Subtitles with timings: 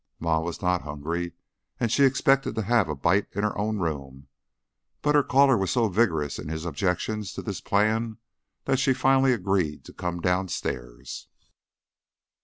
[0.19, 1.33] Ma was not hungry,
[1.79, 4.27] and she had expected to have a bite in her own room;
[5.03, 8.17] but her caller was so vigorous in his objections to this plan
[8.65, 11.27] that she finally agreed to come downstairs.